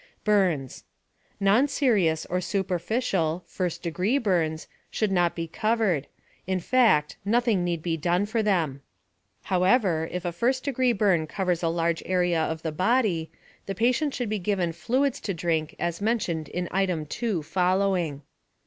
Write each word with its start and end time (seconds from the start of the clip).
BURNS 0.23 0.83
Non 1.39 1.67
serious 1.67 2.25
or 2.25 2.41
superficial 2.41 3.43
(first 3.45 3.83
degree) 3.83 4.17
burns 4.17 4.67
should 4.89 5.11
not 5.11 5.35
be 5.35 5.47
covered 5.47 6.07
in 6.47 6.59
fact, 6.59 7.17
nothing 7.23 7.63
need 7.63 7.83
be 7.83 7.97
done 7.97 8.25
for 8.25 8.41
them. 8.41 8.81
However, 9.43 10.09
if 10.11 10.25
a 10.25 10.31
first 10.31 10.63
degree 10.63 10.91
burn 10.91 11.27
covers 11.27 11.61
a 11.61 11.67
large 11.67 12.01
area 12.07 12.41
of 12.41 12.63
the 12.63 12.71
body, 12.71 13.29
the 13.67 13.75
patient 13.75 14.15
should 14.15 14.27
be 14.29 14.39
given 14.39 14.71
fluids 14.73 15.19
to 15.19 15.35
drink 15.35 15.75
as 15.77 16.01
mentioned 16.01 16.49
in 16.49 16.67
item 16.71 17.05
2 17.05 17.43
following. 17.43 18.23